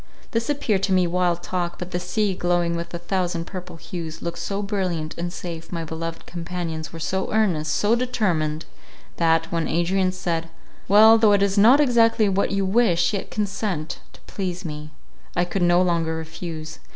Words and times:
This 0.31 0.49
appeared 0.49 0.81
to 0.81 0.91
me 0.91 1.05
wild 1.05 1.43
talk; 1.43 1.77
but 1.77 1.91
the 1.91 1.99
sea, 1.99 2.33
glowing 2.33 2.75
with 2.75 2.91
a 2.91 2.97
thousand 2.97 3.45
purple 3.45 3.75
hues, 3.75 4.19
looked 4.19 4.39
so 4.39 4.63
brilliant 4.63 5.15
and 5.15 5.31
safe; 5.31 5.71
my 5.71 5.83
beloved 5.83 6.25
companions 6.25 6.91
were 6.91 6.97
so 6.99 7.31
earnest, 7.31 7.71
so 7.71 7.93
determined, 7.95 8.65
that, 9.17 9.51
when 9.51 9.67
Adrian 9.67 10.11
said, 10.11 10.49
"Well, 10.87 11.19
though 11.19 11.33
it 11.33 11.43
is 11.43 11.55
not 11.55 11.79
exactly 11.79 12.27
what 12.27 12.49
you 12.49 12.65
wish, 12.65 13.13
yet 13.13 13.29
consent, 13.29 13.99
to 14.13 14.21
please 14.21 14.65
me"—I 14.65 15.45
could 15.45 15.61
no 15.61 15.83
longer 15.83 16.15
refuse. 16.15 16.79